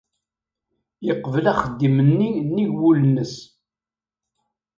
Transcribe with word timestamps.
Yeqbel 1.05 1.45
axeddim-nni 1.51 2.29
nnig 2.47 2.69
wul-nnes. 2.79 3.33